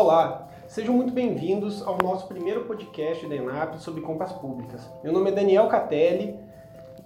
[0.00, 4.88] Olá, sejam muito bem-vindos ao nosso primeiro podcast da ENAP sobre compras públicas.
[5.02, 6.38] Meu nome é Daniel Catelli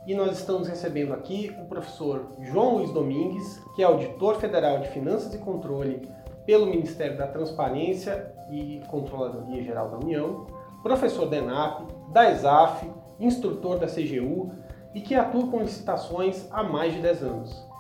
[0.07, 4.91] e nós estamos recebendo aqui o professor João Luiz Domingues, que é auditor federal de
[4.91, 6.07] Finanças e Controle
[6.45, 10.47] pelo Ministério da Transparência e Controladoria Geral da União,
[10.83, 14.51] professor da ENAP, da ESAF, instrutor da CGU
[14.95, 17.72] e que atua com licitações há mais de 10 anos.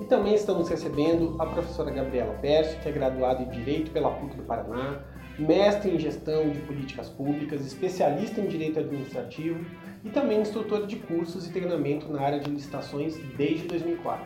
[0.00, 4.34] E também estamos recebendo a professora Gabriela Pérez, que é graduada em Direito pela PUC
[4.34, 5.00] do Paraná,
[5.38, 9.62] mestre em Gestão de Políticas Públicas, especialista em Direito Administrativo
[10.02, 14.24] e também instrutora de cursos e treinamento na área de licitações desde 2004.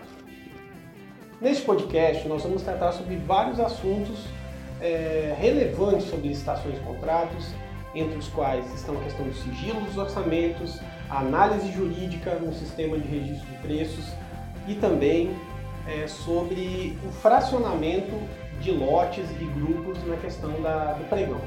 [1.41, 4.27] Neste podcast, nós vamos tratar sobre vários assuntos
[4.80, 7.52] é, relevantes sobre licitações e contratos,
[7.96, 12.96] entre os quais estão a questão do sigilo dos orçamentos, a análise jurídica no sistema
[12.96, 14.04] de registro de preços
[14.66, 15.34] e também
[15.87, 18.12] é, sobre o fracionamento
[18.61, 21.40] de lotes e grupos na questão da, do pregão.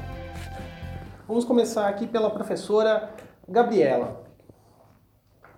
[1.28, 3.14] Vamos começar aqui pela professora
[3.48, 4.26] Gabriela.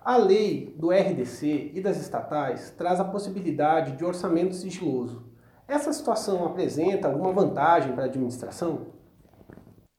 [0.02, 5.30] A lei do RDC e das estatais traz a possibilidade de orçamento sigiloso.
[5.68, 8.86] Essa situação apresenta alguma vantagem para a administração?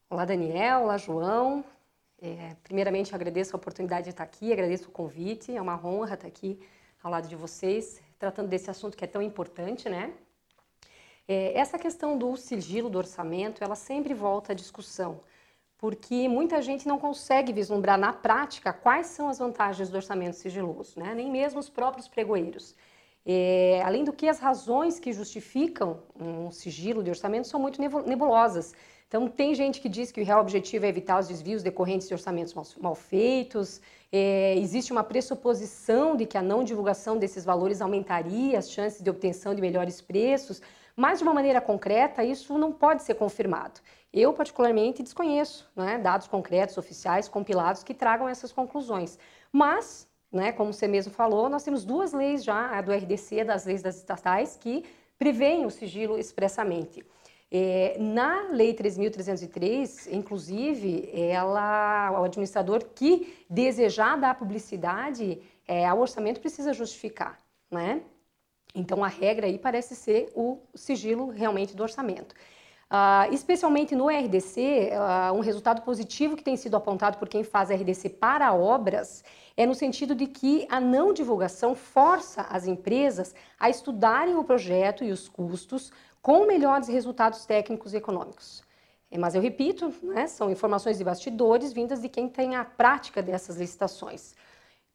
[0.09, 0.82] Olá, Daniel.
[0.82, 1.64] Olá, João.
[2.22, 5.56] É, primeiramente, agradeço a oportunidade de estar aqui, agradeço o convite.
[5.56, 6.59] É uma honra estar aqui
[7.02, 10.14] ao lado de vocês, tratando desse assunto que é tão importante, né?
[11.28, 15.22] É, essa questão do sigilo do orçamento, ela sempre volta à discussão,
[15.76, 21.00] porque muita gente não consegue vislumbrar na prática quais são as vantagens do orçamento sigiloso,
[21.00, 21.16] né?
[21.16, 22.76] Nem mesmo os próprios pregoeiros.
[23.26, 28.74] É, além do que as razões que justificam um sigilo de orçamento são muito nebulosas.
[29.12, 32.14] Então, tem gente que diz que o real objetivo é evitar os desvios decorrentes de
[32.14, 38.58] orçamentos mal, feitos, é, existe uma pressuposição de que a não divulgação desses valores aumentaria
[38.58, 40.62] as chances de obtenção de melhores preços,
[40.95, 43.81] mas de uma maneira concreta, isso não pode ser confirmado.
[44.14, 49.19] Eu, particularmente, desconheço né, dados concretos, oficiais, compilados, que tragam essas conclusões.
[49.52, 53.66] Mas, né, como você mesmo falou, nós temos duas leis já, a do RDC, das
[53.66, 54.86] leis das estatais, que
[55.19, 57.03] prevêem o sigilo expressamente.
[57.53, 66.39] É, na Lei 3.303, inclusive, ela, o administrador que desejar dar publicidade é, ao orçamento
[66.39, 67.38] precisa justificar,
[67.69, 68.01] né?
[68.73, 72.34] Então, a regra aí parece ser o sigilo realmente do orçamento.
[72.91, 77.41] Uh, especialmente no RDC, uh, ah, um resultado positivo que tem sido apontado por quem
[77.41, 79.23] faz RDC para obras
[79.56, 85.06] é no sentido de que a não divulgação força as empresas a estudarem o projeto
[85.06, 85.89] e os custos
[86.22, 88.64] com melhores resultados técnicos e econômicos.
[89.09, 93.22] É, mas eu repito, né, são informações de bastidores vindas de quem tem a prática
[93.22, 94.36] dessas licitações.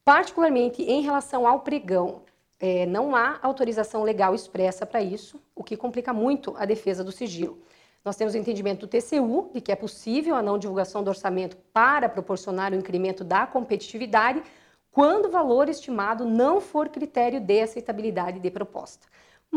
[0.05, 2.23] Particularmente em relação ao pregão,
[2.59, 7.13] é, não há autorização legal expressa para isso, o que complica muito a defesa do
[7.13, 7.59] sigilo.
[8.03, 11.57] Nós temos o entendimento do TCU de que é possível a não divulgação do orçamento
[11.73, 14.43] para proporcionar o incremento da competitividade
[14.93, 19.07] quando o valor estimado não for critério de aceitabilidade de proposta.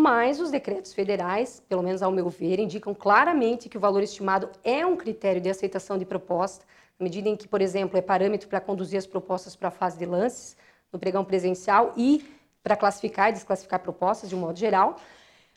[0.02, 4.50] Mas os decretos federais, pelo menos ao meu ver, indicam claramente que o valor estimado
[4.64, 6.66] é um critério de aceitação de proposta,
[6.98, 10.00] na medida em que, por exemplo, é parâmetro para conduzir as propostas para a fase
[10.00, 10.56] de lances
[10.90, 12.26] no pregão presencial e
[12.64, 14.96] para classificar e desclassificar propostas de um modo geral,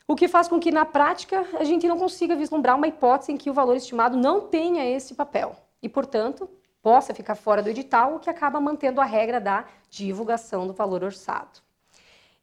[0.05, 3.37] o que faz com que, na prática, a gente não consiga vislumbrar uma hipótese em
[3.37, 6.49] que o valor estimado não tenha esse papel e, portanto,
[6.81, 11.01] possa ficar fora do edital, o que acaba mantendo a regra da divulgação do valor
[11.01, 11.62] orçado.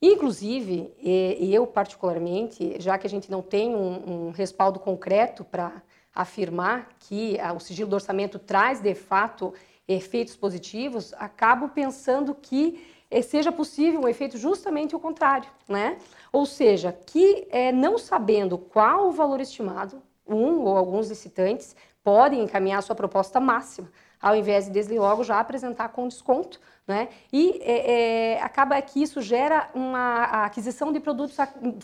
[0.03, 0.95] Inclusive,
[1.39, 5.83] eu particularmente, já que a gente não tem um, um respaldo concreto para
[6.15, 9.53] afirmar que o sigilo do orçamento traz de fato
[9.87, 15.99] efeitos positivos, acabo pensando que eh, seja possível um efeito justamente o contrário, né?
[16.33, 22.43] Ou seja, que é, não sabendo qual o valor estimado, um ou alguns licitantes podem
[22.43, 23.91] encaminhar sua proposta máxima,
[24.21, 27.09] ao invés de desde logo já apresentar com desconto, né?
[27.33, 27.93] E é,
[28.35, 31.37] é, acaba que isso gera uma aquisição de produtos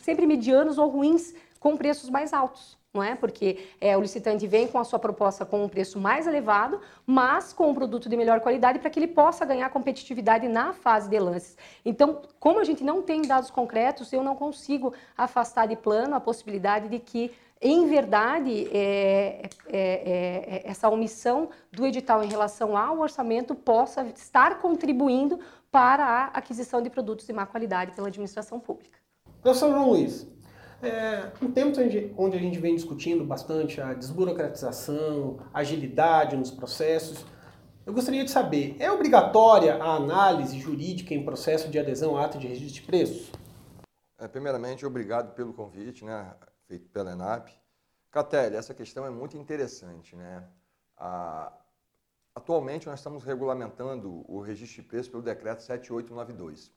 [0.03, 2.77] sempre medianos ou ruins com preços mais altos.
[2.95, 3.15] Não é?
[3.15, 7.53] Porque é, o licitante vem com a sua proposta com um preço mais elevado, mas
[7.53, 11.19] com um produto de melhor qualidade para que ele possa ganhar competitividade na fase de
[11.19, 11.59] lances.
[11.85, 16.21] Então, como a gente não tem dados concretos, eu não consigo afastar de plano a
[16.21, 22.99] possibilidade de que em verdade, é, é, é, essa omissão do edital em relação ao
[22.99, 25.39] orçamento possa estar contribuindo
[25.71, 28.99] para a aquisição de produtos de má qualidade pela administração pública.
[29.41, 30.27] Professor João Luiz,
[30.83, 31.79] é, um tempo
[32.19, 37.25] onde a gente vem discutindo bastante a desburocratização, agilidade nos processos,
[37.87, 42.37] eu gostaria de saber, é obrigatória a análise jurídica em processo de adesão à ata
[42.37, 43.31] de registro de preços?
[44.19, 46.35] É, primeiramente, obrigado pelo convite, né?
[46.67, 47.51] Feito pela ENAP.
[48.11, 50.15] Catelli, essa questão é muito interessante.
[50.15, 50.47] Né?
[50.97, 51.53] A...
[52.35, 56.71] Atualmente, nós estamos regulamentando o registro de preço pelo decreto 7892.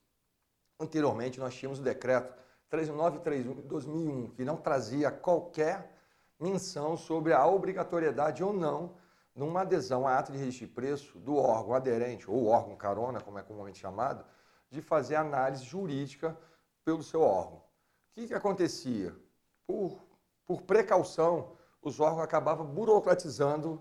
[0.80, 2.33] Anteriormente, nós tínhamos o decreto
[2.69, 5.94] 3931 de 2001, que não trazia qualquer
[6.39, 8.95] menção sobre a obrigatoriedade ou não
[9.35, 13.39] numa adesão à ata de registro de preço do órgão aderente, ou órgão carona, como
[13.39, 14.25] é comumente chamado,
[14.69, 16.38] de fazer análise jurídica
[16.83, 17.57] pelo seu órgão.
[17.57, 17.63] O
[18.13, 19.15] que, que acontecia?
[19.69, 20.01] Por,
[20.48, 23.80] por precaução, os órgãos acabavam burocratizando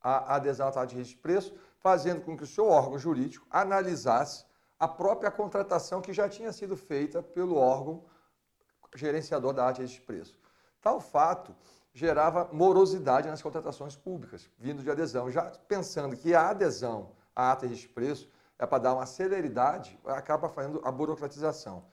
[0.00, 3.46] a adesão à taxa de registro de preço, fazendo com que o seu órgão jurídico
[3.50, 4.46] analisasse
[4.80, 8.06] a própria contratação que já tinha sido feita pelo órgão
[8.94, 10.40] gerenciador da ata de registro de preço.
[10.80, 11.54] Tal fato
[11.92, 15.30] gerava morosidade nas contratações públicas, vindo de adesão.
[15.30, 20.48] Já pensando que a adesão à ata de preço é para dar uma celeridade, acaba
[20.48, 21.84] fazendo a burocratização.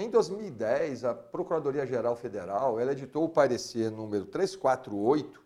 [0.00, 5.42] Em 2010, a Procuradoria-Geral Federal editou o parecer número 348,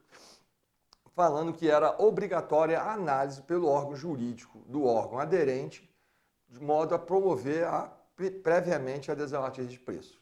[1.15, 5.91] falando que era obrigatória a análise pelo órgão jurídico do órgão aderente,
[6.51, 7.91] de modo a promover a,
[8.43, 10.21] previamente a ata de preço.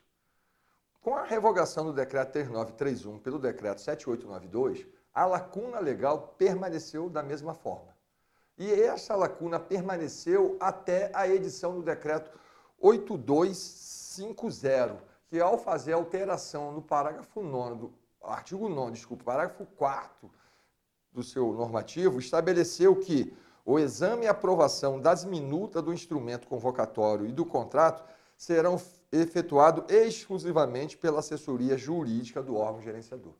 [1.01, 7.53] Com a revogação do decreto 3931 pelo decreto 7892, a lacuna legal permaneceu da mesma
[7.53, 7.97] forma.
[8.57, 12.31] E essa lacuna permaneceu até a edição do decreto
[14.19, 17.93] 8250, que ao fazer alteração no parágrafo 9 do
[18.23, 20.31] artigo 9, desculpa, parágrafo 4
[21.13, 23.33] do seu normativo, estabeleceu que
[23.65, 28.03] o exame e aprovação das minutas do instrumento convocatório e do contrato
[28.37, 28.81] serão
[29.13, 33.35] efetuado exclusivamente pela assessoria jurídica do órgão gerenciador.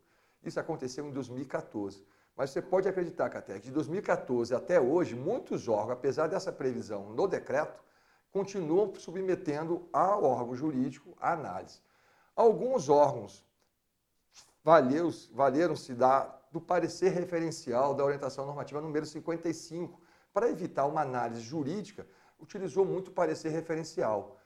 [0.45, 2.05] Isso aconteceu em 2014.
[2.37, 7.27] Mas você pode acreditar, Catec, de 2014 até hoje, muitos órgãos, apesar dessa previsão no
[7.27, 7.83] decreto,
[8.31, 11.81] continuam submetendo ao órgão jurídico a análise.
[12.35, 13.45] Alguns órgãos
[14.63, 15.97] valeram-se
[16.53, 20.01] do parecer referencial da orientação normativa número 55,
[20.33, 22.07] para evitar uma análise jurídica,
[22.39, 24.39] utilizou muito parecer referencial.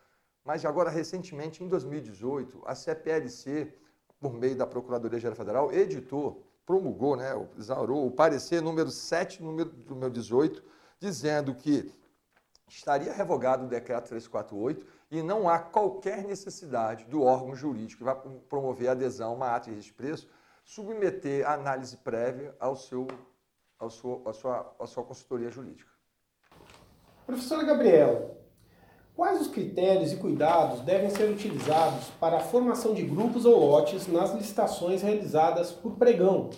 [0.44, 3.72] Mas agora, recentemente, em 2018, a CPLC,
[4.20, 10.10] por meio da Procuradoria-Geral Federal, editou, promulgou, né, exaurou o parecer número 7, número, número
[10.10, 10.62] 18,
[10.98, 11.92] dizendo que
[12.68, 18.16] estaria revogado o decreto 348 e não há qualquer necessidade do órgão jurídico que vai
[18.48, 20.28] promover a adesão a uma ata de preço
[20.64, 23.06] submeter a análise prévia ao seu,
[23.78, 25.92] ao seu, à, sua, à sua consultoria jurídica.
[27.26, 28.44] Professora Gabriela,
[29.16, 34.08] Quais os critérios e cuidados devem ser utilizados para a formação de grupos ou lotes
[34.08, 36.50] nas licitações realizadas por pregão?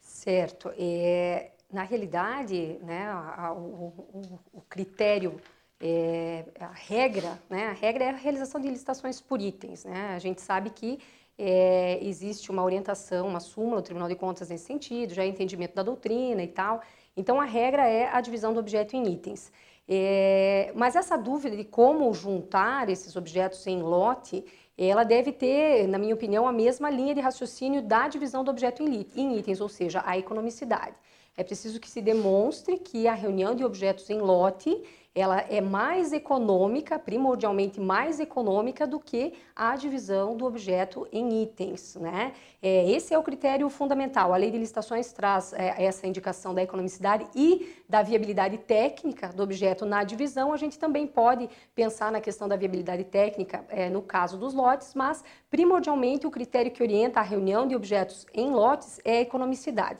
[0.00, 0.72] Certo.
[0.78, 5.40] É, na realidade, né, a, o, o, o, critério,
[5.80, 9.84] é, a regra, né, a regra é a realização de licitações por itens.
[9.84, 10.14] Né?
[10.14, 10.98] A gente sabe que
[11.38, 15.74] é, existe uma orientação, uma súmula do Tribunal de Contas nesse sentido, já é entendimento
[15.74, 16.82] da doutrina e tal.
[17.16, 19.50] Então, a regra é a divisão do objeto em itens.
[19.88, 24.44] É, mas essa dúvida de como juntar esses objetos em lote,
[24.78, 28.82] ela deve ter, na minha opinião, a mesma linha de raciocínio da divisão do objeto
[28.82, 30.94] em itens, ou seja, a economicidade.
[31.36, 34.82] É preciso que se demonstre que a reunião de objetos em lote
[35.14, 41.96] ela é mais econômica, primordialmente mais econômica do que a divisão do objeto em itens.
[41.96, 42.32] Né?
[42.62, 44.32] É, esse é o critério fundamental.
[44.32, 49.42] A lei de licitações traz é, essa indicação da economicidade e da viabilidade técnica do
[49.42, 50.50] objeto na divisão.
[50.50, 54.94] A gente também pode pensar na questão da viabilidade técnica é, no caso dos lotes,
[54.94, 59.98] mas primordialmente o critério que orienta a reunião de objetos em lotes é a economicidade.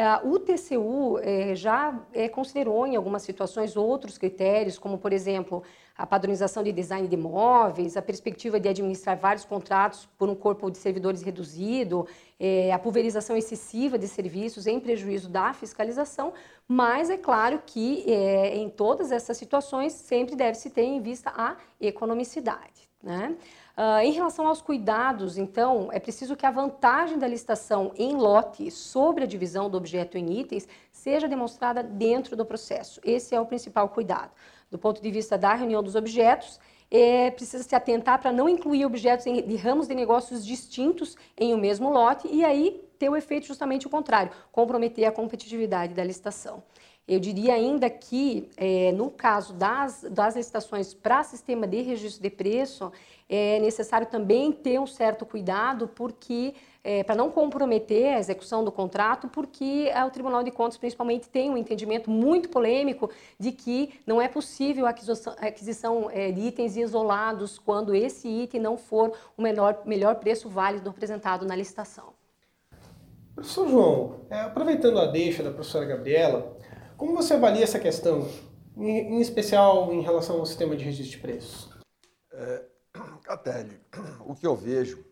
[0.00, 5.62] Uh, o TCU eh, já eh, considerou em algumas situações outros critérios, como, por exemplo,
[5.94, 10.70] a padronização de design de imóveis, a perspectiva de administrar vários contratos por um corpo
[10.70, 12.06] de servidores reduzido,
[12.72, 16.32] a pulverização excessiva de serviços em prejuízo da fiscalização,
[16.66, 18.06] mas é claro que
[18.54, 22.88] em todas essas situações sempre deve-se ter em vista a economicidade.
[23.02, 23.36] Né?
[23.76, 28.70] Uh, em relação aos cuidados, então, é preciso que a vantagem da licitação em lote
[28.70, 33.00] sobre a divisão do objeto em itens seja demonstrada dentro do processo.
[33.04, 34.32] Esse é o principal cuidado.
[34.70, 36.60] Do ponto de vista da reunião dos objetos,
[36.90, 41.54] é, precisa se atentar para não incluir objetos em, de ramos de negócios distintos em
[41.54, 46.04] um mesmo lote e aí ter o efeito justamente o contrário, comprometer a competitividade da
[46.04, 46.62] licitação.
[47.06, 52.30] Eu diria ainda que, é, no caso das, das licitações para sistema de registro de
[52.30, 52.92] preço,
[53.28, 58.72] é necessário também ter um certo cuidado, porque é, para não comprometer a execução do
[58.72, 64.00] contrato, porque é, o Tribunal de Contas, principalmente, tem um entendimento muito polêmico de que
[64.06, 69.12] não é possível a aquisição, aquisição é, de itens isolados quando esse item não for
[69.36, 72.14] o menor, melhor preço válido apresentado na licitação.
[73.34, 76.56] Professor João, é, aproveitando a deixa da professora Gabriela,
[77.00, 78.28] como você avalia essa questão,
[78.76, 81.74] em, em especial em relação ao sistema de registro de preços?
[82.30, 82.66] É,
[83.24, 83.80] Catelli,
[84.20, 85.02] o que eu vejo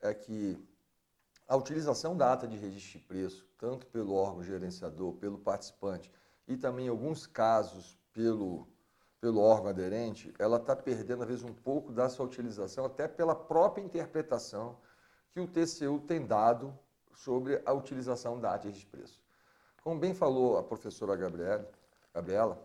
[0.00, 0.58] é que
[1.46, 6.10] a utilização da ata de registro de preço, tanto pelo órgão gerenciador, pelo participante
[6.48, 8.66] e também em alguns casos pelo,
[9.20, 13.36] pelo órgão aderente, ela está perdendo às vezes um pouco da sua utilização, até pela
[13.36, 14.76] própria interpretação
[15.30, 16.76] que o TCU tem dado
[17.14, 19.22] sobre a utilização da ata de preço.
[19.82, 22.58] Como bem falou a professora Gabriela,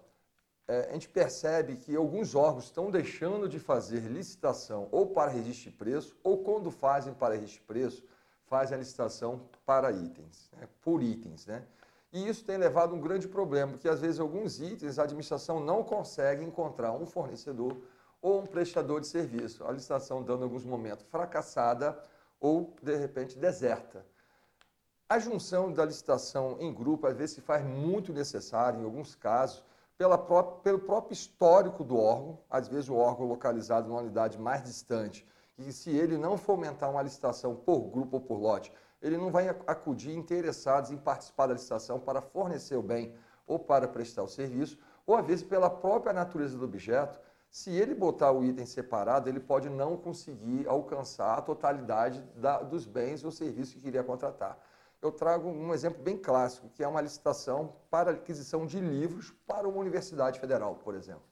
[0.68, 5.72] é, a gente percebe que alguns órgãos estão deixando de fazer licitação ou para registro
[5.72, 8.04] de preço, ou quando fazem para registro de preço,
[8.46, 11.46] fazem a licitação para itens, né, por itens.
[11.46, 11.66] Né?
[12.12, 15.60] E isso tem levado a um grande problema, porque às vezes alguns itens a administração
[15.60, 17.76] não consegue encontrar um fornecedor
[18.22, 19.66] ou um prestador de serviço.
[19.66, 22.02] A licitação dando alguns momentos fracassada
[22.40, 24.06] ou, de repente, deserta.
[25.10, 29.64] A junção da licitação em grupo às vezes se faz muito necessária, em alguns casos,
[29.98, 34.64] pela própria, pelo próprio histórico do órgão, às vezes o órgão localizado numa unidade mais
[34.64, 39.30] distante, e se ele não fomentar uma licitação por grupo ou por lote, ele não
[39.30, 43.14] vai acudir interessados em participar da licitação para fornecer o bem
[43.46, 47.20] ou para prestar o serviço, ou às vezes pela própria natureza do objeto,
[47.52, 52.88] se ele botar o item separado, ele pode não conseguir alcançar a totalidade da, dos
[52.88, 54.58] bens ou serviços que queria contratar.
[55.04, 59.68] Eu trago um exemplo bem clássico, que é uma licitação para aquisição de livros para
[59.68, 61.24] uma universidade federal, por exemplo.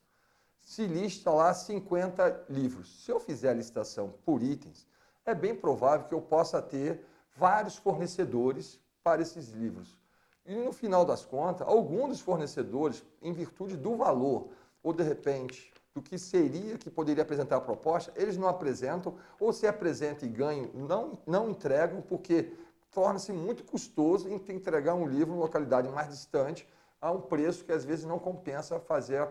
[0.60, 3.02] Se lista lá 50 livros.
[3.02, 4.86] Se eu fizer a licitação por itens,
[5.24, 7.02] é bem provável que eu possa ter
[7.34, 9.98] vários fornecedores para esses livros.
[10.44, 14.50] E no final das contas, alguns dos fornecedores, em virtude do valor,
[14.82, 19.50] ou de repente do que seria que poderia apresentar a proposta, eles não apresentam, ou
[19.50, 22.52] se apresentam e ganham, não, não entregam, porque
[22.92, 26.68] torna-se muito custoso entregar um livro em localidade mais distante
[27.00, 29.28] a um preço que às vezes não compensa fazer a,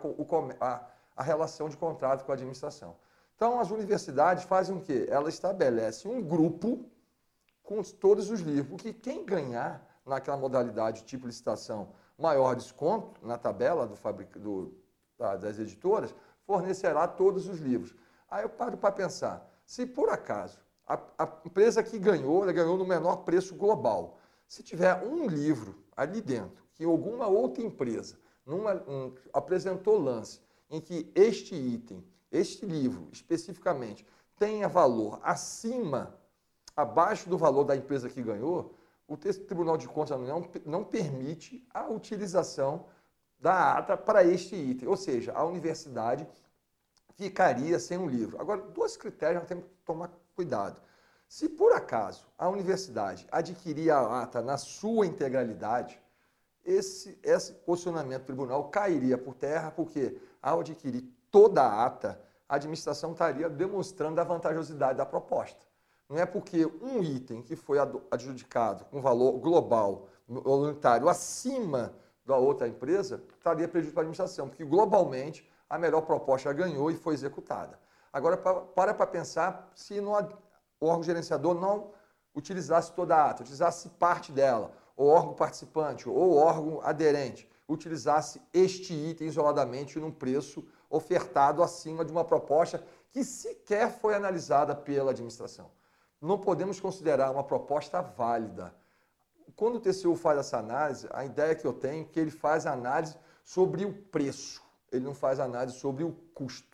[0.59, 2.97] a, a relação de contrato com a administração.
[3.35, 5.07] Então, as universidades fazem o quê?
[5.09, 6.85] Elas estabelecem um grupo
[7.63, 13.87] com todos os livros, porque quem ganhar naquela modalidade tipo licitação maior desconto na tabela
[13.87, 14.37] do fabric...
[14.37, 14.73] do,
[15.17, 16.13] das editoras,
[16.45, 17.95] fornecerá todos os livros.
[18.29, 22.77] Aí eu paro para pensar, se por acaso a, a, empresa que ganhou, ela ganhou
[22.77, 24.17] no menor preço global.
[24.47, 30.81] Se tiver um livro ali dentro que alguma outra empresa numa, um, apresentou lance em
[30.81, 34.05] que este item, este livro especificamente,
[34.37, 36.17] tenha valor acima,
[36.75, 38.73] abaixo do valor da empresa que ganhou,
[39.07, 42.85] o Tribunal de Contas União não permite a utilização
[43.37, 44.87] da ata para este item.
[44.87, 46.25] Ou seja, a universidade
[47.15, 48.39] ficaria sem um livro.
[48.39, 50.09] Agora, dois critérios nós temos que tomar
[50.41, 50.81] cuidado.
[51.27, 56.01] Se por acaso a universidade adquirir a ata na sua integralidade,
[56.65, 62.19] esse, esse posicionamento tribunal cairia por terra, porque ao adquirir toda a ata,
[62.49, 65.63] a administração estaria demonstrando a vantajosidade da proposta.
[66.09, 67.77] Não é porque um item que foi
[68.09, 71.93] adjudicado com valor global, voluntário, acima
[72.25, 76.95] da outra empresa, estaria prejuízo para a administração, porque globalmente a melhor proposta ganhou e
[76.95, 77.79] foi executada.
[78.11, 80.13] Agora, para para pensar se não,
[80.79, 81.91] o órgão gerenciador não
[82.35, 88.93] utilizasse toda a ata, utilizasse parte dela, o órgão participante ou órgão aderente utilizasse este
[88.93, 95.71] item isoladamente num preço ofertado acima de uma proposta que sequer foi analisada pela administração.
[96.21, 98.75] Não podemos considerar uma proposta válida.
[99.55, 102.65] Quando o TCU faz essa análise, a ideia que eu tenho é que ele faz
[102.65, 106.70] análise sobre o preço, ele não faz análise sobre o custo.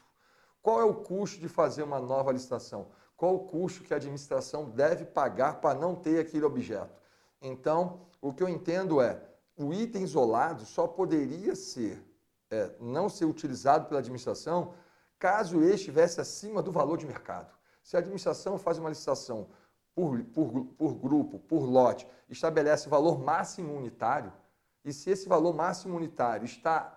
[0.68, 2.90] Qual é o custo de fazer uma nova licitação?
[3.16, 6.94] Qual o custo que a administração deve pagar para não ter aquele objeto?
[7.42, 9.18] Então, o que eu entendo é,
[9.58, 12.04] o item isolado só poderia ser,
[12.52, 14.74] é, não ser utilizado pela administração
[15.18, 17.50] caso ele estivesse acima do valor de mercado.
[17.82, 19.48] Se a administração faz uma licitação
[19.96, 24.34] por, por, por grupo, por lote, estabelece valor máximo unitário,
[24.84, 26.97] e se esse valor máximo unitário está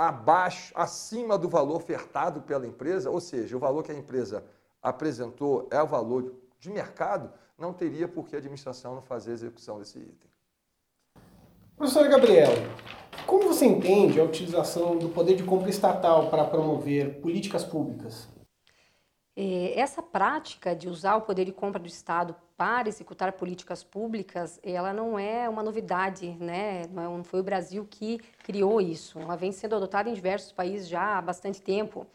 [0.00, 4.42] abaixo, acima do valor ofertado pela empresa, ou seja, o valor que a empresa
[4.82, 9.34] apresentou é o valor de mercado, não teria por que a administração não fazer a
[9.34, 10.30] execução desse item.
[11.76, 12.54] Professora Gabriela,
[13.26, 18.26] como você entende a utilização do poder de compra estatal para promover políticas públicas?
[19.36, 24.60] É, essa prática de usar o poder de compra do Estado para executar políticas públicas,
[24.62, 26.82] ela não é uma novidade, né?
[26.90, 29.18] Não foi o Brasil que criou isso.
[29.18, 32.06] Ela vem sendo adotada em diversos países já há bastante tempo.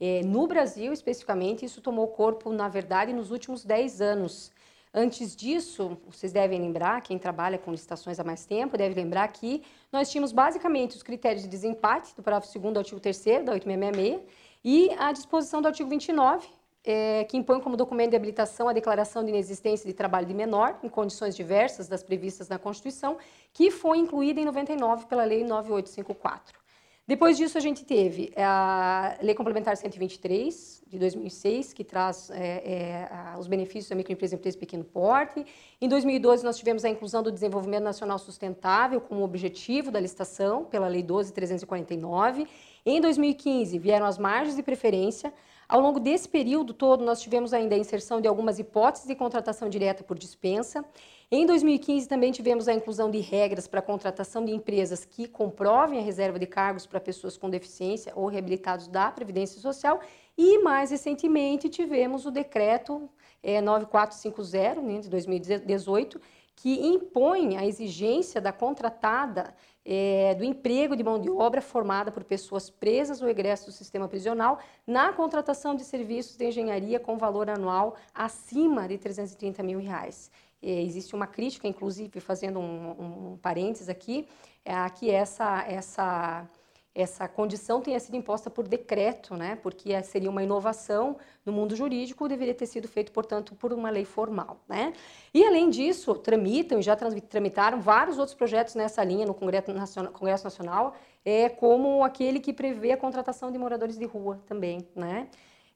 [0.00, 4.50] É, no Brasil, especificamente, isso tomou corpo, na verdade, nos últimos 10 anos.
[4.92, 9.62] Antes disso, vocês devem lembrar, quem trabalha com licitações há mais tempo, deve lembrar que
[9.92, 14.20] nós tínhamos basicamente os critérios de desempate do parágrafo 2 do artigo 3 da 8666
[14.64, 16.46] e a disposição do artigo 29,
[16.84, 20.78] é, que impõe como documento de habilitação a declaração de inexistência de trabalho de menor,
[20.82, 23.18] em condições diversas das previstas na Constituição,
[23.52, 26.62] que foi incluída em 99 pela Lei 9854.
[27.04, 33.38] Depois disso, a gente teve a Lei Complementar 123, de 2006, que traz é, é,
[33.38, 35.44] os benefícios da microempresa e empresa de pequeno porte.
[35.80, 40.86] Em 2012, nós tivemos a inclusão do desenvolvimento nacional sustentável como objetivo da licitação, pela
[40.86, 42.46] Lei 12.349.
[42.86, 45.34] Em 2015, vieram as margens de preferência.
[45.72, 49.70] Ao longo desse período todo, nós tivemos ainda a inserção de algumas hipóteses de contratação
[49.70, 50.84] direta por dispensa.
[51.30, 55.98] Em 2015, também tivemos a inclusão de regras para a contratação de empresas que comprovem
[55.98, 59.98] a reserva de cargos para pessoas com deficiência ou reabilitados da Previdência Social.
[60.36, 63.08] E, mais recentemente, tivemos o decreto
[63.42, 66.20] é, 9450, né, de 2018,
[66.54, 72.24] que impõe a exigência da contratada é, do emprego de mão de obra formada por
[72.24, 77.50] pessoas presas ou egresso do sistema prisional na contratação de serviços de engenharia com valor
[77.50, 80.30] anual acima de 330 mil reais.
[80.62, 84.28] É, existe uma crítica, inclusive, fazendo um, um parênteses aqui,
[84.64, 86.48] é, que essa, essa,
[86.94, 89.56] essa condição tenha sido imposta por decreto, né?
[89.62, 94.04] porque seria uma inovação no mundo jurídico, deveria ter sido feito, portanto, por uma lei
[94.04, 94.60] formal.
[94.68, 94.92] Né?
[95.32, 100.12] E, além disso, tramitam e já tramitaram vários outros projetos nessa linha no Congresso Nacional,
[100.12, 100.94] Congresso Nacional
[101.24, 104.86] é, como aquele que prevê a contratação de moradores de rua também.
[104.94, 105.28] Né?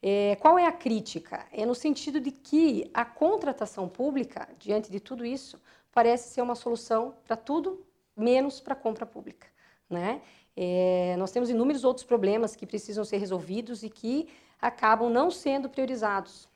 [0.02, 1.46] É, qual é a crítica?
[1.52, 5.60] É no sentido de que a contratação pública, diante de tudo isso,
[5.92, 7.84] parece ser uma solução para tudo,
[8.16, 9.46] menos para a compra pública.
[9.88, 10.20] Né?
[10.56, 14.28] É, nós temos inúmeros outros problemas que precisam ser resolvidos e que
[14.60, 16.48] acabam não sendo priorizados.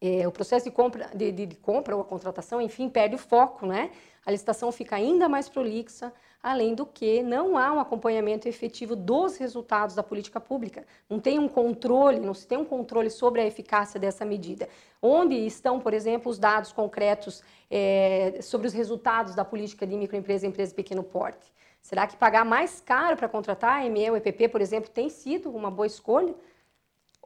[0.00, 3.64] É, o processo de compra, de, de, compra ou a contratação, enfim, perde o foco,
[3.64, 3.90] né?
[4.26, 9.36] A licitação fica ainda mais prolixa, além do que não há um acompanhamento efetivo dos
[9.36, 10.84] resultados da política pública.
[11.08, 14.68] Não tem um controle, não se tem um controle sobre a eficácia dessa medida.
[15.00, 20.44] Onde estão, por exemplo, os dados concretos é, sobre os resultados da política de microempresa
[20.44, 21.50] e empresa de pequeno porte?
[21.84, 25.50] Será que pagar mais caro para contratar a ME ou EPP, por exemplo, tem sido
[25.54, 26.34] uma boa escolha?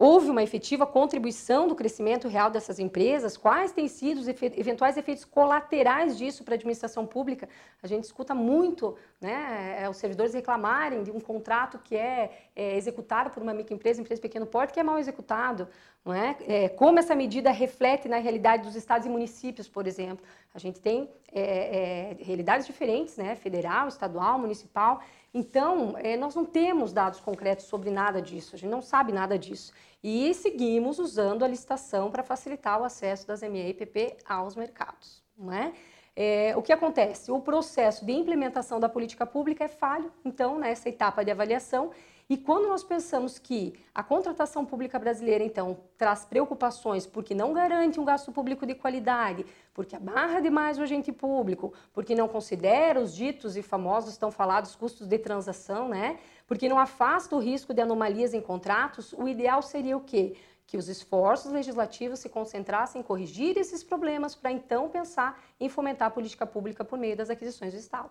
[0.01, 3.37] Houve uma efetiva contribuição do crescimento real dessas empresas?
[3.37, 7.49] Quais têm sido os eventuais efeitos colaterais disso para a administração pública?
[7.83, 12.77] A gente escuta muito né, é, os servidores reclamarem de um contrato que é, é
[12.77, 15.67] executado por uma microempresa, empresa de pequeno porte, que é mal executado.
[16.05, 16.37] Não é?
[16.47, 16.69] é?
[16.69, 20.25] como essa medida reflete na realidade dos estados e municípios, por exemplo.
[20.55, 25.03] A gente tem é, é realidades diferentes, né, federal, estadual, municipal.
[25.35, 29.37] Então, é, nós não temos dados concretos sobre nada disso, a gente não sabe nada
[29.37, 34.55] disso e seguimos usando a licitação para facilitar o acesso das ME e PP aos
[34.55, 35.23] mercados.
[35.37, 35.73] Não é?
[36.15, 37.31] É, o que acontece?
[37.31, 41.93] O processo de implementação da política pública é falho, então, nessa etapa de avaliação,
[42.31, 47.99] e quando nós pensamos que a contratação pública brasileira, então, traz preocupações porque não garante
[47.99, 53.15] um gasto público de qualidade, porque amarra demais o agente público, porque não considera os
[53.15, 56.19] ditos e famosos, estão falados, custos de transação, né?
[56.49, 60.35] Porque não afasta o risco de anomalias em contratos, o ideal seria o quê?
[60.69, 66.09] que os esforços legislativos se concentrassem em corrigir esses problemas para então pensar em fomentar
[66.09, 68.11] a política pública por meio das aquisições do Estado.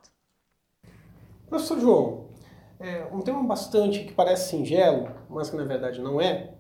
[1.48, 2.30] Professor João,
[2.80, 6.56] é, um tema bastante que parece singelo, mas que na verdade não é,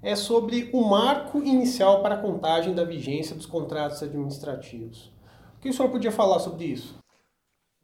[0.00, 5.12] é sobre o marco inicial para a contagem da vigência dos contratos administrativos.
[5.56, 6.96] O que o senhor podia falar sobre isso?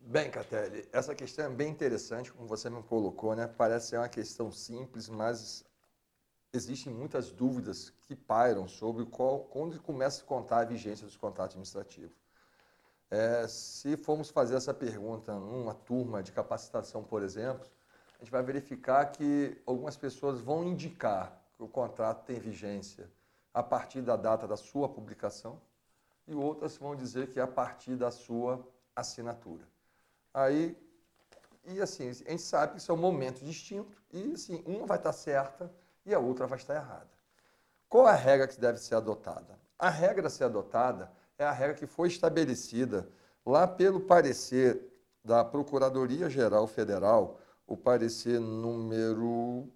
[0.09, 3.49] Bem, Catelli, essa questão é bem interessante, como você me colocou, né?
[3.49, 5.65] Parece ser uma questão simples, mas
[6.53, 11.57] existem muitas dúvidas que pairam sobre qual, quando começa a contar a vigência dos contratos
[11.57, 12.17] administrativos.
[13.11, 17.67] É, se formos fazer essa pergunta numa turma de capacitação, por exemplo,
[18.15, 23.11] a gente vai verificar que algumas pessoas vão indicar que o contrato tem vigência
[23.53, 25.61] a partir da data da sua publicação
[26.29, 28.65] e outras vão dizer que é a partir da sua
[28.95, 29.75] assinatura.
[30.37, 30.77] Aí,
[31.65, 35.73] e assim, a gente sabe que são momentos distintos e assim, uma vai estar certa
[36.05, 37.09] e a outra vai estar errada.
[37.89, 39.59] Qual é a regra que deve ser adotada?
[39.79, 43.09] A regra a ser adotada é a regra que foi estabelecida
[43.47, 44.79] lá pelo parecer
[45.25, 49.67] da Procuradoria Geral Federal o parecer número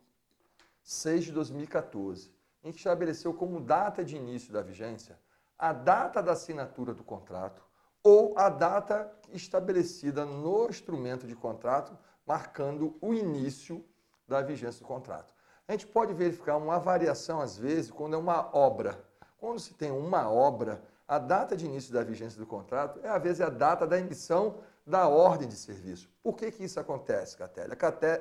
[0.82, 2.30] 6 de 2014,
[2.62, 5.18] em que estabeleceu como data de início da vigência
[5.58, 7.62] a data da assinatura do contrato
[8.02, 13.84] ou a data estabelecida no instrumento de contrato, marcando o início
[14.26, 15.34] da vigência do contrato.
[15.66, 19.04] A gente pode verificar uma variação, às vezes, quando é uma obra.
[19.38, 23.20] Quando se tem uma obra, A data de início da vigência do contrato é, às
[23.20, 26.08] vezes, a data da emissão da ordem de serviço.
[26.22, 27.72] Por que, que isso acontece, Catelli?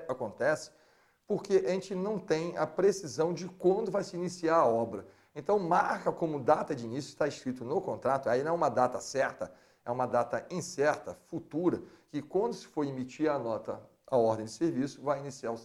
[0.07, 0.71] Acontece
[1.27, 5.05] porque a gente não tem a precisão de quando vai se iniciar a obra.
[5.35, 8.99] Então, marca como data de início, está escrito no contrato, aí não é uma data
[8.99, 9.53] certa,
[9.89, 14.51] é uma data incerta, futura, que quando se for emitir a nota, a ordem de
[14.51, 15.55] serviço, vai iniciar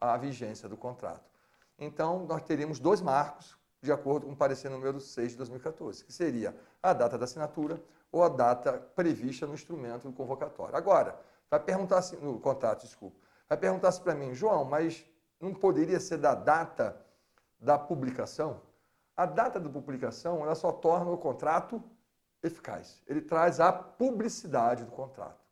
[0.00, 1.30] a vigência do contrato.
[1.78, 6.12] Então, nós teríamos dois marcos, de acordo com o parecer número 6 de 2014, que
[6.12, 7.78] seria a data da assinatura
[8.10, 10.74] ou a data prevista no instrumento do convocatório.
[10.74, 15.04] Agora, vai perguntar se, no contrato, desculpa, vai perguntar-se para mim, João, mas
[15.38, 16.98] não poderia ser da data
[17.60, 18.62] da publicação?
[19.14, 21.82] A data da publicação ela só torna o contrato
[22.42, 23.02] eficaz.
[23.06, 25.44] Ele traz a publicidade do contrato.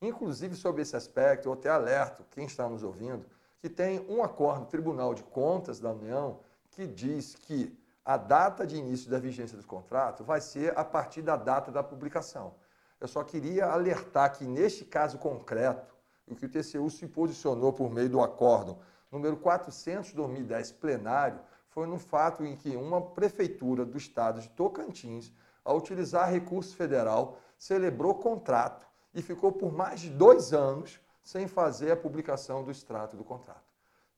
[0.00, 3.24] Inclusive, sobre esse aspecto, eu até alerto quem está nos ouvindo
[3.60, 8.66] que tem um acordo do Tribunal de Contas da União que diz que a data
[8.66, 12.54] de início da vigência do contrato vai ser a partir da data da publicação.
[13.00, 15.94] Eu só queria alertar que, neste caso concreto,
[16.26, 18.78] o que o TCU se posicionou por meio do acórdão
[19.14, 24.50] número 400 de 2010 plenário foi no fato em que uma prefeitura do estado de
[24.50, 25.32] Tocantins,
[25.64, 31.92] ao utilizar recurso federal, celebrou contrato e ficou por mais de dois anos sem fazer
[31.92, 33.64] a publicação do extrato do contrato.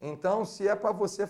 [0.00, 1.24] Então, se é para você,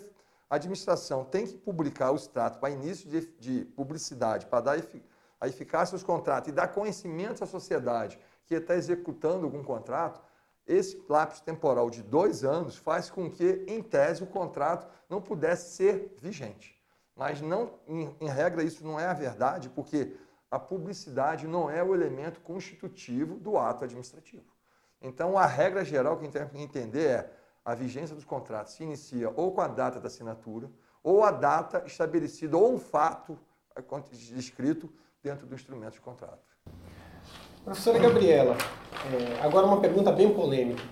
[0.49, 4.79] a administração tem que publicar o extrato para início de, de publicidade, para dar
[5.41, 10.21] a eficácia dos contratos e dar conhecimento à sociedade que está executando algum contrato,
[10.67, 15.77] esse lapso temporal de dois anos faz com que, em tese, o contrato não pudesse
[15.77, 16.76] ser vigente.
[17.17, 20.15] Mas, não, em, em regra, isso não é a verdade, porque
[20.51, 24.45] a publicidade não é o elemento constitutivo do ato administrativo.
[25.01, 27.33] Então, a regra geral que a gente tem que entender é
[27.65, 30.71] a vigência dos contratos se inicia ou com a data da assinatura,
[31.03, 33.39] ou a data estabelecida, ou um fato
[34.13, 36.47] descrito dentro do instrumento de contrato.
[37.65, 38.57] Professora Gabriela,
[39.13, 40.83] é, agora uma pergunta bem polêmica.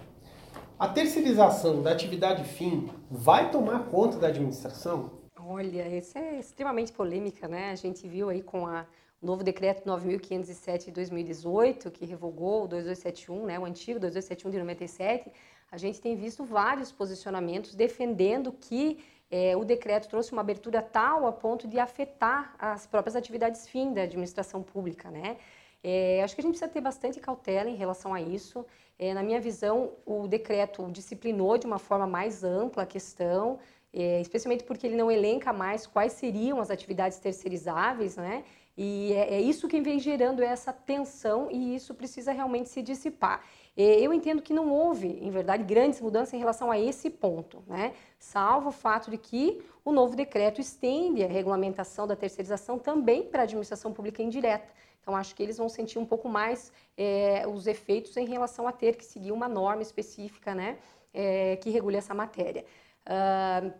[0.78, 5.23] A terceirização da atividade fim vai tomar conta da administração?
[5.46, 7.70] Olha, isso é extremamente polêmica, né?
[7.70, 8.86] A gente viu aí com a,
[9.20, 14.58] o novo decreto 9.507 de 2018, que revogou o 2271, né, o antigo 2271 de
[14.58, 15.30] 97,
[15.70, 21.26] a gente tem visto vários posicionamentos defendendo que é, o decreto trouxe uma abertura tal
[21.26, 25.36] a ponto de afetar as próprias atividades fim da administração pública, né?
[25.82, 28.64] É, acho que a gente precisa ter bastante cautela em relação a isso.
[28.98, 33.58] É, na minha visão, o decreto disciplinou de uma forma mais ampla a questão,
[33.94, 38.44] é, especialmente porque ele não elenca mais quais seriam as atividades terceirizáveis, né?
[38.76, 43.44] E é, é isso que vem gerando essa tensão e isso precisa realmente se dissipar.
[43.76, 47.62] É, eu entendo que não houve, em verdade, grandes mudanças em relação a esse ponto,
[47.68, 47.94] né?
[48.18, 53.42] salvo o fato de que o novo decreto estende a regulamentação da terceirização também para
[53.42, 54.72] a administração pública indireta.
[55.00, 58.72] Então, acho que eles vão sentir um pouco mais é, os efeitos em relação a
[58.72, 60.78] ter que seguir uma norma específica né,
[61.12, 62.64] é, que regule essa matéria.
[63.04, 63.70] Uh,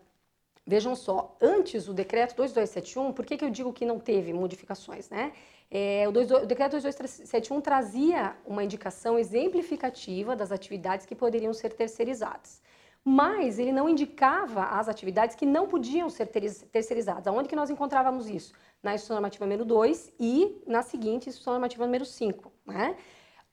[0.66, 5.08] vejam só, antes o decreto 2271, por que, que eu digo que não teve modificações?
[5.10, 5.32] Né?
[5.70, 12.62] É, o, o decreto 2271 trazia uma indicação exemplificativa das atividades que poderiam ser terceirizadas
[13.04, 17.26] mas ele não indicava as atividades que não podiam ser terceirizadas.
[17.26, 18.54] Aonde que nós encontrávamos isso?
[18.82, 22.50] Na instrução normativa número 2 e na seguinte instrução normativa número 5.
[22.64, 22.96] Né?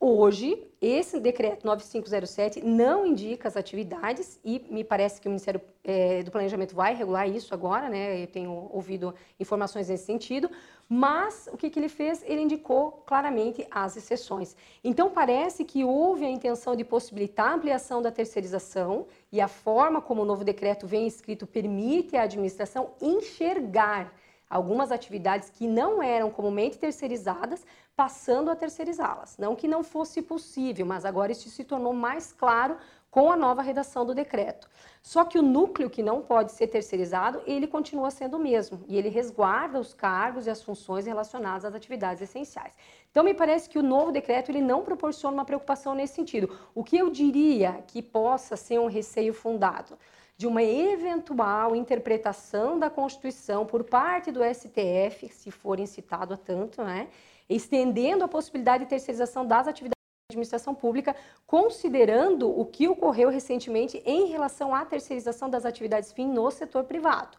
[0.03, 6.23] Hoje, esse decreto 9507 não indica as atividades e me parece que o Ministério é,
[6.23, 8.23] do Planejamento vai regular isso agora, né?
[8.23, 10.49] Eu tenho ouvido informações nesse sentido,
[10.89, 12.23] mas o que, que ele fez?
[12.25, 14.55] Ele indicou claramente as exceções.
[14.83, 20.01] Então, parece que houve a intenção de possibilitar a ampliação da terceirização e a forma
[20.01, 24.11] como o novo decreto vem escrito permite à administração enxergar
[24.51, 29.37] algumas atividades que não eram comumente terceirizadas, passando a terceirizá-las.
[29.37, 32.77] Não que não fosse possível, mas agora isso se tornou mais claro
[33.09, 34.69] com a nova redação do decreto.
[35.01, 38.97] Só que o núcleo que não pode ser terceirizado, ele continua sendo o mesmo, e
[38.97, 42.73] ele resguarda os cargos e as funções relacionadas às atividades essenciais.
[43.09, 46.57] Então, me parece que o novo decreto ele não proporciona uma preocupação nesse sentido.
[46.73, 49.97] O que eu diria que possa ser um receio fundado?
[50.41, 56.83] De uma eventual interpretação da Constituição por parte do STF, se for incitado a tanto,
[56.83, 57.09] né,
[57.47, 60.01] estendendo a possibilidade de terceirização das atividades
[60.31, 66.49] administração pública, considerando o que ocorreu recentemente em relação à terceirização das atividades fim no
[66.49, 67.37] setor privado.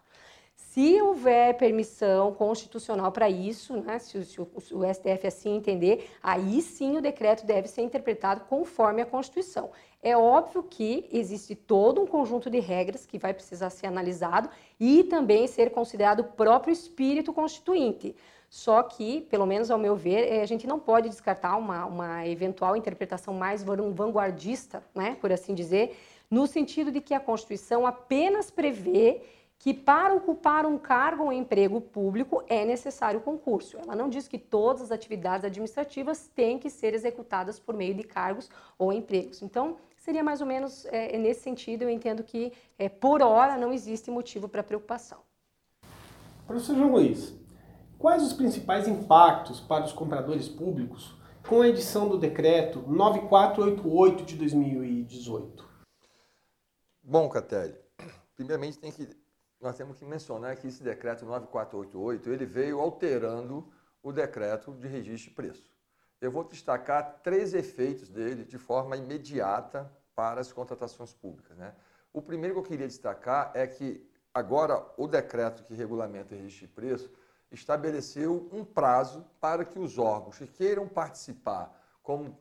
[0.54, 6.08] Se houver permissão constitucional para isso, né, se, se, o, se, o, STF assim entender,
[6.22, 9.70] aí sim o decreto deve ser interpretado conforme a Constituição.
[10.02, 15.04] É óbvio que existe todo um conjunto de regras que vai precisar ser analisado e
[15.04, 18.16] também ser considerado o próprio espírito constituinte.
[18.50, 22.26] Só que, pelo menos ao meu ver, eh, a gente não pode descartar uma, uma
[22.26, 25.96] eventual interpretação mais vanguardista, né, por assim dizer,
[26.28, 29.22] no sentido de que a Constituição apenas prevê
[29.58, 33.78] que para ocupar um cargo ou emprego público é necessário concurso.
[33.78, 38.02] Ela não diz que todas as atividades administrativas têm que ser executadas por meio de
[38.02, 39.40] cargos ou empregos.
[39.40, 43.72] Então, seria mais ou menos é, nesse sentido, eu entendo que, é, por hora, não
[43.72, 45.20] existe motivo para preocupação.
[46.44, 47.32] Professor João Luiz,
[47.98, 51.14] quais os principais impactos para os compradores públicos
[51.48, 55.70] com a edição do decreto 9488 de 2018?
[57.00, 57.76] Bom, Catelli,
[58.34, 59.08] primeiramente tem que
[59.60, 65.30] nós temos que mencionar que esse decreto 9488, ele veio alterando o decreto de registro
[65.30, 65.71] de preço.
[66.22, 71.56] Eu vou destacar três efeitos dele de forma imediata para as contratações públicas.
[71.56, 71.74] Né?
[72.12, 76.68] O primeiro que eu queria destacar é que agora o decreto que regulamenta o registro
[76.68, 77.11] de preço
[77.50, 82.38] estabeleceu um prazo para que os órgãos que queiram participar como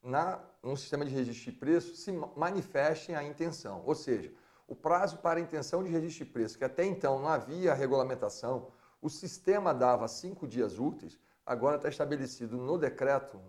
[0.00, 3.82] na, no sistema de registro de preço se manifestem a intenção.
[3.84, 4.32] Ou seja,
[4.68, 8.68] o prazo para intenção de registro de preço, que até então não havia regulamentação,
[9.02, 13.40] o sistema dava cinco dias úteis, agora está estabelecido no decreto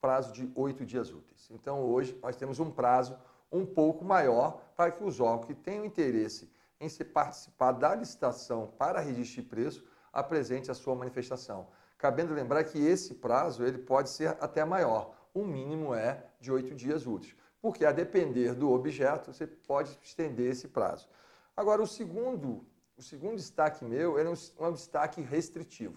[0.00, 1.48] prazo de oito dias úteis.
[1.50, 3.16] Então, hoje, nós temos um prazo
[3.50, 8.72] um pouco maior para que os órgãos que tenham interesse em se participar da licitação
[8.78, 11.68] para registro de preço apresente a sua manifestação.
[11.96, 15.14] Cabendo lembrar que esse prazo ele pode ser até maior.
[15.32, 20.50] O mínimo é de oito dias úteis porque a depender do objeto, você pode estender
[20.50, 21.08] esse prazo.
[21.56, 25.96] Agora, o segundo, o segundo destaque meu é um, um destaque restritivo.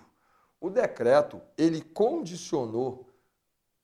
[0.65, 3.07] O decreto, ele condicionou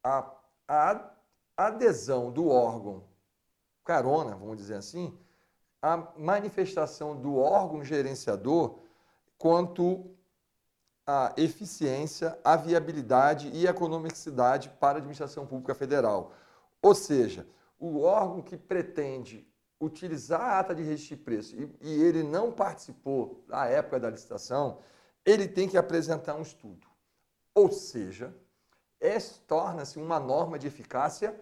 [0.04, 0.34] a,
[0.68, 1.12] a
[1.56, 3.04] adesão do órgão
[3.86, 5.16] carona, vamos dizer assim,
[5.80, 8.80] a manifestação do órgão gerenciador
[9.38, 10.10] quanto
[11.06, 16.32] à eficiência, a viabilidade e economicidade para a administração pública federal.
[16.82, 17.48] Ou seja,
[17.80, 19.48] o órgão que pretende
[19.80, 24.10] utilizar a ata de registro de preço e, e ele não participou da época da
[24.10, 24.80] licitação,
[25.26, 26.88] ele tem que apresentar um estudo.
[27.54, 28.34] Ou seja,
[29.48, 31.40] torna-se uma norma de eficácia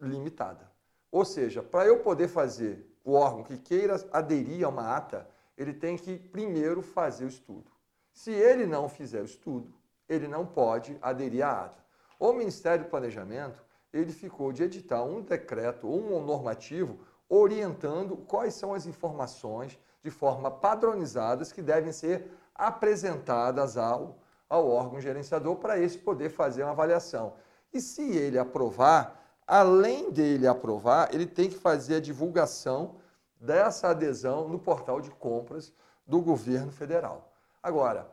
[0.00, 0.70] limitada.
[1.10, 5.72] Ou seja, para eu poder fazer o órgão que queira aderir a uma ata, ele
[5.72, 7.70] tem que primeiro fazer o estudo.
[8.12, 9.72] Se ele não fizer o estudo,
[10.08, 11.84] ele não pode aderir à ata.
[12.18, 18.54] O Ministério do Planejamento ele ficou de editar um decreto ou um normativo orientando quais
[18.54, 25.78] são as informações de forma padronizadas que devem ser apresentadas ao, ao órgão gerenciador para
[25.78, 27.34] esse poder fazer uma avaliação.
[27.72, 32.96] E se ele aprovar, além dele aprovar, ele tem que fazer a divulgação
[33.40, 35.72] dessa adesão no portal de compras
[36.06, 37.32] do governo federal.
[37.62, 38.10] Agora,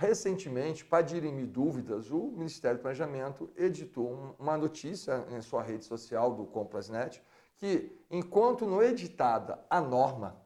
[0.00, 6.36] Recentemente, para dirimir dúvidas, o Ministério do Planejamento editou uma notícia em sua rede social
[6.36, 7.20] do Comprasnet
[7.56, 10.40] que, enquanto não editada a norma,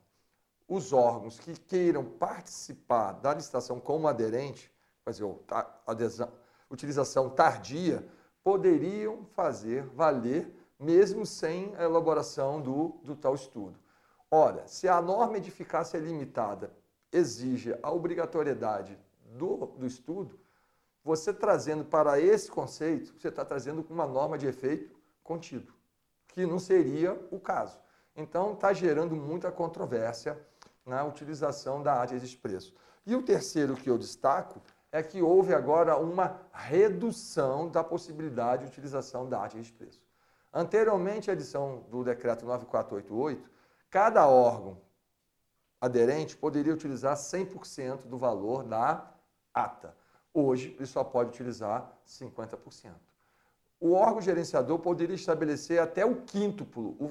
[0.69, 4.73] os órgãos que queiram participar da licitação como aderente,
[5.05, 5.25] fazer
[5.87, 6.33] adesão,
[6.71, 8.07] utilização tardia,
[8.43, 13.79] poderiam fazer valer mesmo sem a elaboração do, do tal estudo.
[14.31, 16.73] Ora, se a norma de eficácia limitada
[17.13, 18.99] exige a obrigatoriedade
[19.37, 20.41] do, do estudo,
[21.05, 25.73] você trazendo para esse conceito, você está trazendo uma norma de efeito contido,
[26.29, 27.79] que não seria o caso.
[28.17, 30.39] Então, está gerando muita controvérsia
[30.85, 32.75] na utilização da arte de preço.
[33.07, 38.71] E o terceiro que eu destaco é que houve agora uma redução da possibilidade de
[38.71, 40.03] utilização da arte de preço.
[40.53, 43.51] Anteriormente à edição do decreto 9488,
[43.89, 44.79] cada órgão
[45.81, 49.11] aderente poderia utilizar 100% do valor da
[49.53, 49.97] ata.
[50.35, 52.93] Hoje, ele só pode utilizar 50%.
[53.81, 57.07] O órgão gerenciador poderia estabelecer até o quíntuplo o,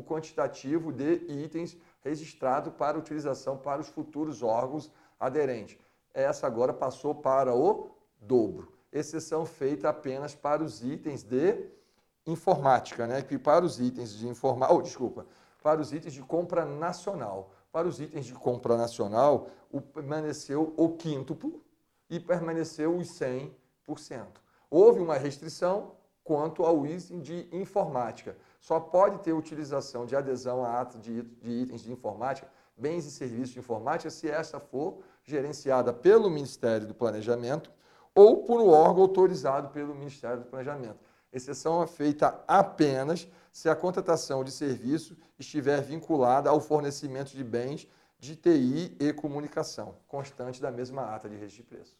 [0.00, 5.78] o quantitativo de itens registrado para utilização para os futuros órgãos aderentes.
[6.14, 7.90] Essa agora passou para o
[8.20, 8.72] dobro.
[8.92, 11.68] Exceção feita apenas para os itens de
[12.26, 13.22] informática, né?
[13.22, 15.26] Que para os itens de informática, oh, desculpa,
[15.62, 17.50] para os itens de compra nacional.
[17.70, 21.62] Para os itens de compra nacional, o, permaneceu o quíntuplo,
[22.08, 23.50] e permaneceu os 100%.
[24.70, 25.92] Houve uma restrição
[26.22, 28.36] quanto ao item de informática.
[28.66, 33.12] Só pode ter utilização de adesão a atos de, de itens de informática, bens e
[33.12, 37.70] serviços de informática, se essa for gerenciada pelo Ministério do Planejamento
[38.12, 40.98] ou por um órgão autorizado pelo Ministério do Planejamento.
[41.32, 47.86] Exceção é feita apenas se a contratação de serviço estiver vinculada ao fornecimento de bens
[48.18, 51.96] de TI e comunicação, constante da mesma ata de registro de preço.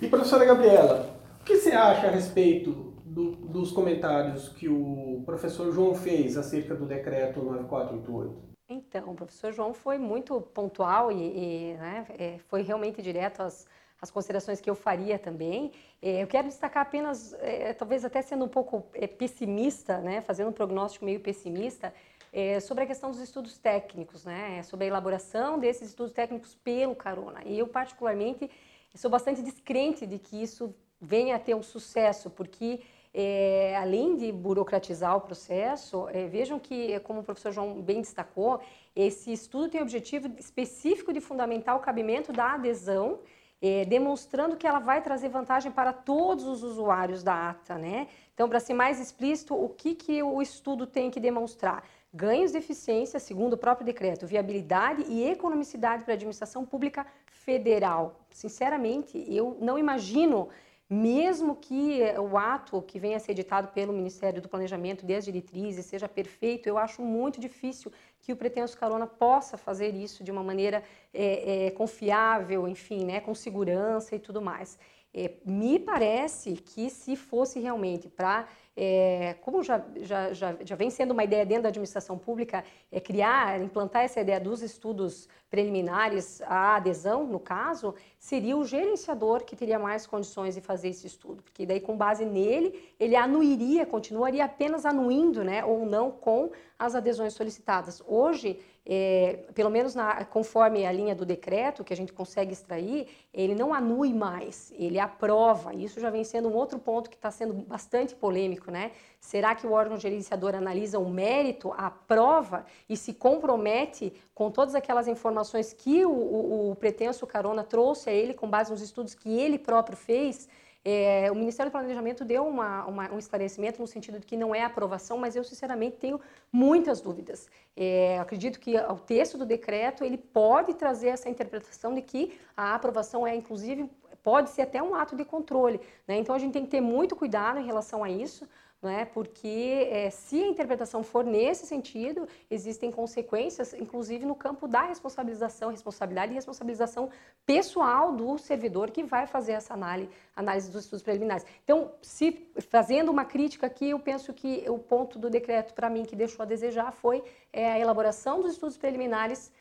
[0.00, 5.70] E professora Gabriela, o que você acha a respeito do, dos comentários que o professor
[5.70, 8.52] João fez acerca do decreto 9488?
[8.68, 13.66] Então, o professor João foi muito pontual e, e né, é, foi realmente direto às,
[14.00, 15.72] às, considerações que eu faria também.
[16.00, 18.80] É, eu quero destacar apenas, é, talvez até sendo um pouco
[19.18, 21.92] pessimista, né, fazendo um prognóstico meio pessimista,
[22.32, 26.96] é, sobre a questão dos estudos técnicos, né, sobre a elaboração desses estudos técnicos pelo
[26.96, 27.42] Carona.
[27.44, 28.50] E eu, particularmente,
[28.94, 32.80] sou bastante descrente de que isso venha a ter um sucesso, porque
[33.14, 38.60] é, além de burocratizar o processo, é, vejam que, como o professor João bem destacou,
[38.96, 43.20] esse estudo tem o objetivo específico de fundamentar o cabimento da adesão,
[43.60, 47.76] é, demonstrando que ela vai trazer vantagem para todos os usuários da ata.
[47.76, 48.08] Né?
[48.34, 51.84] Então, para ser mais explícito, o que, que o estudo tem que demonstrar?
[52.14, 58.20] Ganhos de eficiência, segundo o próprio decreto, viabilidade e economicidade para a administração pública federal.
[58.30, 60.48] Sinceramente, eu não imagino
[60.92, 65.24] mesmo que o ato que venha a ser editado pelo Ministério do Planejamento e as
[65.24, 70.30] diretrizes seja perfeito, eu acho muito difícil que o pretenso carona possa fazer isso de
[70.30, 70.82] uma maneira
[71.14, 74.78] é, é, confiável, enfim, né, com segurança e tudo mais.
[75.14, 80.88] É, me parece que se fosse realmente para é, como já, já, já, já, vem
[80.88, 86.40] sendo uma ideia dentro da administração pública, é criar, implantar essa ideia dos estudos preliminares
[86.42, 91.42] à adesão, no caso, seria o gerenciador que teria mais condições de fazer esse estudo,
[91.42, 96.94] porque daí com base nele, ele anuiria, continuaria apenas anuindo, né, ou não com as
[96.94, 98.02] adesões solicitadas.
[98.06, 103.08] Hoje, é, pelo menos na, conforme a linha do decreto que a gente consegue extrair,
[103.32, 105.72] ele não anui mais, ele aprova.
[105.72, 108.90] Isso já vem sendo um outro ponto que está sendo bastante polêmico, né?
[109.20, 114.74] Será que o órgão gerenciador analisa o mérito, a prova e se compromete com todas
[114.74, 119.14] aquelas informações que o, o, o pretenso carona trouxe a ele com base nos estudos
[119.14, 120.48] que ele próprio fez?
[120.84, 124.54] É, o Ministério do Planejamento deu uma, uma, um esclarecimento no sentido de que não
[124.54, 127.48] é aprovação, mas eu sinceramente tenho muitas dúvidas.
[127.76, 132.74] É, acredito que o texto do decreto ele pode trazer essa interpretação de que a
[132.74, 133.88] aprovação é inclusive
[134.22, 135.80] pode ser até um ato de controle.
[136.06, 136.16] Né?
[136.16, 138.48] Então a gente tem que ter muito cuidado em relação a isso
[138.82, 139.04] né?
[139.04, 145.70] porque é, se a interpretação for nesse sentido, existem consequências, inclusive no campo da responsabilização,
[145.70, 147.08] responsabilidade e responsabilização
[147.46, 151.46] pessoal do servidor que vai fazer essa análise, análise dos estudos preliminares.
[151.62, 156.04] Então, se fazendo uma crítica aqui, eu penso que o ponto do decreto, para mim,
[156.04, 159.52] que deixou a desejar foi é, a elaboração dos estudos preliminares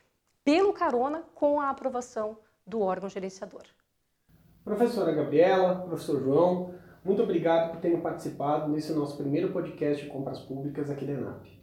[0.43, 3.63] pelo carona com a aprovação do órgão gerenciador.
[4.63, 6.73] Professora Gabriela, professor João,
[7.03, 11.60] muito obrigado por terem participado nesse nosso primeiro podcast de compras públicas aqui da ENAP.